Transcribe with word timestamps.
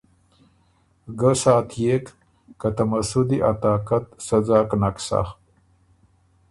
ګۀ 1.19 1.31
ساتئېک 1.41 2.05
که 2.59 2.69
ته 2.75 2.83
مسُودی 2.89 3.37
ا 3.49 3.51
طاقت 3.61 4.05
سۀ 4.25 4.37
ځاک 4.47 4.69
نک 4.81 4.97
سَۀ۔ 5.07 5.21